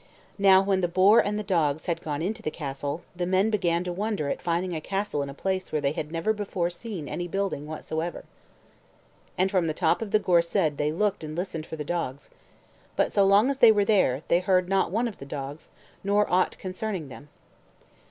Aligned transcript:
Now 0.39 0.63
when 0.63 0.81
the 0.81 0.87
boar 0.87 1.19
and 1.19 1.37
the 1.37 1.43
dogs 1.43 1.85
had 1.85 2.01
gone 2.01 2.23
into 2.23 2.41
the 2.41 2.49
castle, 2.49 3.03
the 3.15 3.27
men 3.27 3.51
began 3.51 3.83
to 3.83 3.93
wonder 3.93 4.29
at 4.29 4.41
finding 4.41 4.75
a 4.75 4.81
castle 4.81 5.21
in 5.21 5.29
a 5.29 5.33
place 5.35 5.71
where 5.71 5.79
they 5.79 5.91
had 5.91 6.11
never 6.11 6.33
before 6.33 6.71
seen 6.71 7.07
any 7.07 7.27
building 7.27 7.67
whatsoever. 7.67 8.23
And 9.37 9.51
from 9.51 9.67
the 9.67 9.75
top 9.75 10.01
of 10.01 10.09
the 10.09 10.17
Gorsedd 10.19 10.77
they 10.79 10.91
looked 10.91 11.23
and 11.23 11.35
listened 11.35 11.67
for 11.67 11.75
the 11.75 11.83
dogs. 11.85 12.31
But 12.95 13.11
so 13.11 13.25
long 13.25 13.51
as 13.51 13.59
they 13.59 13.71
were 13.71 13.85
there, 13.85 14.23
they 14.27 14.39
heard 14.39 14.67
not 14.67 14.89
one 14.89 15.07
of 15.07 15.19
the 15.19 15.25
dogs, 15.27 15.69
nor 16.03 16.25
aught 16.31 16.57
concerning 16.57 17.09
them. 17.09 17.29